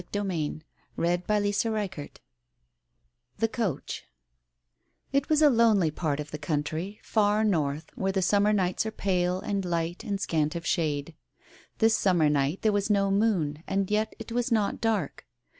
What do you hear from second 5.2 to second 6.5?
was a lonely part of the